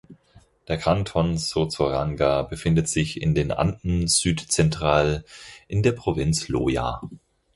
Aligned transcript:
Der 0.67 0.79
Kanton 0.79 1.37
Sozoranga 1.37 2.41
befindet 2.41 2.87
sich 2.87 3.21
in 3.21 3.35
den 3.35 3.51
Anden 3.51 4.07
südzentral 4.07 5.23
in 5.67 5.83
der 5.83 5.91
Provinz 5.91 6.47
Loja. 6.47 7.01